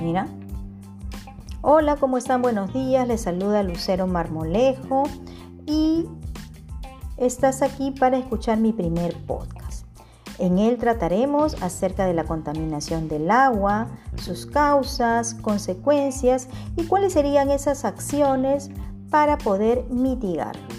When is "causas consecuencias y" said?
14.46-16.84